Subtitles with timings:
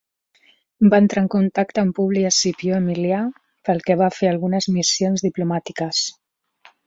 [0.93, 3.19] Va entrar en contacte amb Publi Escipió Emilià
[3.69, 6.01] pel que va fer algunes missions diplomàtiques.